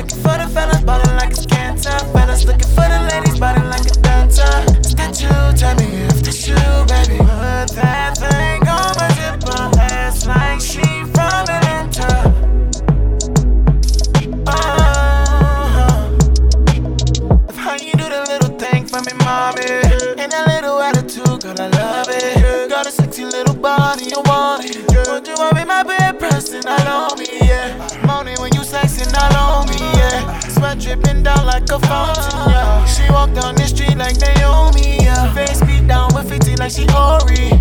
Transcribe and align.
looking 0.00 0.18
for 0.22 0.38
the 0.38 0.48
fellas, 0.48 0.80
ballin' 0.82 1.16
like 1.16 1.30
it's 1.30 1.46
cancer. 1.46 1.90
Fellas 2.12 2.44
looking 2.44 2.68
for 2.68 2.88
the 2.88 3.08
ladies, 3.10 3.38
ballin' 3.38 3.68
like 3.68 3.86
a 3.86 3.94
dancer. 4.00 4.64
Is 4.80 4.94
that 4.94 5.20
you? 5.20 5.28
Tell 5.58 5.74
me 5.76 5.84
if 6.08 6.22
that's 6.22 6.48
you, 6.48 6.56
baby. 6.88 7.18
Put 7.18 7.76
that 7.76 8.16
thing 8.16 8.66
on 8.66 8.94
my 8.96 9.08
zipper, 9.18 9.78
ass 9.78 10.26
like 10.26 10.60
she 10.60 11.04
from 11.12 11.44
Atlanta. 11.52 12.32
Oh, 14.46 16.16
of 17.48 17.56
how 17.56 17.74
you 17.74 17.92
do 17.92 18.08
the 18.08 18.24
little 18.28 18.56
thing 18.58 18.86
for 18.86 19.00
me, 19.02 19.12
mommy, 19.24 19.68
and 20.16 20.32
that 20.32 20.46
little 20.48 20.80
attitude, 20.80 21.42
girl, 21.42 21.60
I 21.60 21.68
love 21.68 22.08
it. 22.08 22.70
Got 22.70 22.86
a 22.86 22.90
sexy 22.90 23.26
little 23.26 23.54
body, 23.54 24.04
you 24.04 24.22
want 24.24 24.64
it? 24.64 24.78
Would 25.10 25.26
you 25.28 25.34
want 25.34 25.56
me, 25.56 25.64
my 25.66 25.82
bed 25.82 26.18
pressing 26.18 26.66
I 26.66 26.86
on 26.88 27.18
me? 27.18 27.26
Yeah, 27.42 28.06
morning 28.06 28.36
when 28.40 28.49
dripping 30.80 31.22
down 31.22 31.46
like 31.46 31.68
a 31.70 31.78
fountain, 31.78 32.50
yeah. 32.50 32.84
She 32.86 33.10
walked 33.10 33.34
down 33.34 33.54
the 33.54 33.66
street 33.66 33.96
like 33.96 34.16
Naomi, 34.16 35.04
yeah. 35.04 35.32
Face 35.34 35.60
beat 35.62 35.86
down 35.86 36.12
with 36.14 36.28
50 36.28 36.56
like 36.56 36.72
she 36.72 36.86
Ori. 36.88 37.52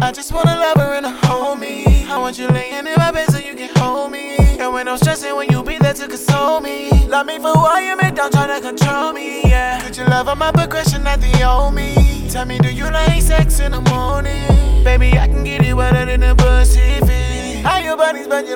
I 0.00 0.12
just 0.12 0.32
wanna 0.32 0.56
love 0.56 0.76
her 0.76 0.94
and 0.94 1.06
hold 1.06 1.58
me. 1.58 2.06
I 2.06 2.18
want 2.18 2.38
you 2.38 2.48
laying 2.48 2.86
in 2.86 2.94
my 2.96 3.10
bed 3.10 3.30
so 3.30 3.38
you 3.38 3.54
can 3.54 3.70
hold 3.76 4.12
me. 4.12 4.36
And 4.60 4.72
when 4.72 4.86
I'm 4.88 4.96
stressing, 4.96 5.34
when 5.34 5.50
you 5.50 5.62
be 5.62 5.78
there 5.78 5.94
to 5.94 6.06
console 6.06 6.60
me. 6.60 6.90
Love 7.08 7.26
me 7.26 7.38
for 7.38 7.52
who 7.52 7.64
I 7.64 7.80
am 7.80 8.00
and 8.00 8.16
don't 8.16 8.32
try 8.32 8.46
to 8.46 8.60
control 8.60 9.12
me, 9.12 9.42
yeah. 9.44 9.80
Could 9.82 9.96
you 9.96 10.04
love 10.04 10.28
on 10.28 10.38
my 10.38 10.52
progression 10.52 11.06
at 11.06 11.20
the 11.20 11.42
old 11.48 11.74
me? 11.74 12.28
Tell 12.30 12.46
me, 12.46 12.58
do 12.58 12.72
you 12.72 12.90
like 12.90 13.20
sex 13.22 13.60
in 13.60 13.72
the 13.72 13.80
morning? 13.80 14.84
Baby, 14.84 15.18
I 15.18 15.26
can 15.26 15.44
get 15.44 15.62
it 15.64 15.74
wetter 15.74 16.06
than 16.06 16.22
a 16.22 16.34
Pacific. 16.34 16.91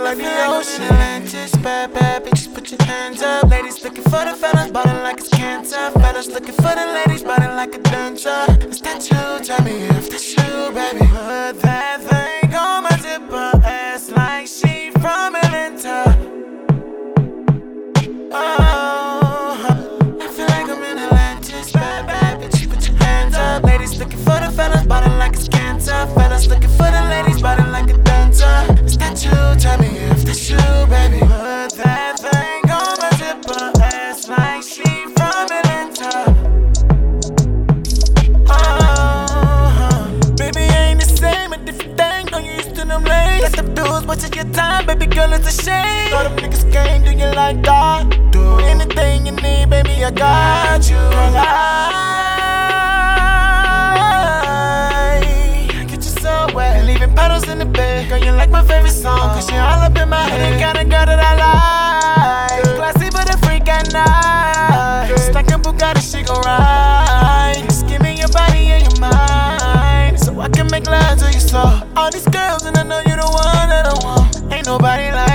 Like 0.06 0.18
the 0.18 0.46
ocean. 0.46 0.84
Atlantis, 0.84 1.52
bad, 1.56 1.92
bad 1.92 2.24
bitches, 2.24 2.52
put 2.54 2.70
your 2.70 2.82
hands 2.82 3.22
up. 3.22 3.48
Ladies 3.50 3.82
looking 3.82 4.04
for 4.04 4.24
the 4.24 4.34
fellas, 4.40 4.70
ballin' 4.70 5.02
like 5.02 5.18
it's 5.18 5.28
cancer. 5.28 5.90
Fellas 6.00 6.28
looking 6.28 6.54
for 6.54 6.74
the 6.80 6.86
ladies, 6.98 7.22
ballin' 7.22 7.56
like 7.56 7.74
a 7.74 7.78
dancer. 7.78 8.46
Is 8.68 8.80
that 8.80 9.02
you? 9.10 9.44
Tell 9.44 9.62
me 9.64 9.72
if 9.98 10.08
that's 10.10 10.30
you, 10.36 10.72
baby. 10.72 11.06
Put 11.06 11.60
that 11.62 12.00
thing 12.10 12.54
on 12.54 12.84
my 12.84 12.96
zipper, 12.98 13.50
ass 13.64 14.10
like 14.10 14.46
she 14.46 14.90
from 14.92 15.35
wasting 44.16 44.32
your 44.44 44.52
time, 44.52 44.86
baby 44.86 45.06
girl, 45.06 45.32
it's 45.32 45.46
a 45.46 45.62
shame. 45.62 46.14
All 46.14 46.24
them 46.24 46.36
niggas 46.36 46.70
game, 46.72 47.02
do 47.04 47.10
you 47.12 47.30
like 47.34 47.62
that? 47.62 48.08
Do 48.30 48.58
anything 48.60 49.26
you 49.26 49.32
need, 49.32 49.70
baby, 49.70 50.04
I 50.04 50.10
got 50.10 50.88
you. 50.88 50.96
Girl, 50.96 51.36
I 55.76 55.84
get 55.88 56.04
you 56.04 56.10
so 56.20 56.46
wet. 56.54 56.76
And 56.76 56.86
leaving 56.86 57.14
puddles 57.14 57.48
in 57.48 57.58
the 57.58 57.66
bed. 57.66 58.08
Girl, 58.08 58.18
you 58.18 58.32
like 58.32 58.50
my 58.50 58.62
favorite 58.64 58.92
song, 58.92 59.34
cause 59.34 59.50
you're 59.50 59.60
all 59.60 59.82
up 59.82 59.96
in 59.96 60.08
my 60.08 60.22
head. 60.22 60.54
The 60.54 60.60
kind 60.60 60.78
of 60.78 60.88
girl 60.88 61.06
that 61.06 61.20
I 61.20 61.34
like. 61.44 62.64
Classy, 62.76 63.10
but 63.10 63.28
a 63.34 63.38
freak 63.46 63.68
at 63.68 63.92
night. 63.92 65.16
Stack 65.18 65.48
a 65.48 65.58
Bugatti, 65.58 66.00
she 66.00 66.22
gon' 66.22 66.40
ride. 66.42 67.62
Just 67.68 67.86
give 67.86 68.00
me 68.02 68.18
your 68.18 68.28
body 68.28 68.70
and 68.72 68.82
your 68.84 69.00
mind. 69.00 70.18
So 70.20 70.40
I 70.40 70.48
can 70.48 70.68
make 70.70 70.86
love 70.86 71.18
to 71.18 71.26
you 71.32 71.40
so. 71.40 71.82
All 71.96 72.10
these 72.10 72.28
girls, 72.28 72.64
and 72.64 72.76
I 72.78 72.82
know 72.82 73.00
you 73.00 73.16
the 73.16 73.26
one 73.26 73.85
nobody 74.66 75.12
like 75.12 75.25